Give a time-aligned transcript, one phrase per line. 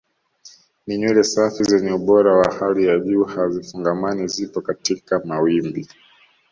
[0.85, 5.87] Ni nywele safi zenye ubora wa hali ya juu hazifungamani zipo katika mawimbi